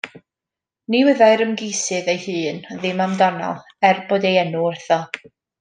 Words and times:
Ni 0.93 1.01
wyddai'r 1.07 1.43
ym¬geisydd 1.45 2.09
ei 2.15 2.19
hun 2.25 2.63
ddim 2.81 3.05
amdano, 3.07 3.53
er 3.91 4.03
bod 4.11 4.29
ei 4.31 4.43
enw 4.47 4.69
wrtho. 4.73 5.03